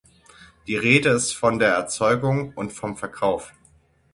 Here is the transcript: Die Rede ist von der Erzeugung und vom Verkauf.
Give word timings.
Die 0.65 0.77
Rede 0.77 1.09
ist 1.11 1.33
von 1.33 1.59
der 1.59 1.75
Erzeugung 1.75 2.53
und 2.55 2.73
vom 2.73 2.97
Verkauf. 2.97 3.53